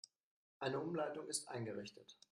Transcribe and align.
Eine 0.61 0.79
Umleitung 0.79 1.27
ist 1.27 1.47
eingerichtet. 1.47 2.17